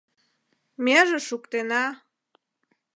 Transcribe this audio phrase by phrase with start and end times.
[0.83, 1.85] Меже шуктена.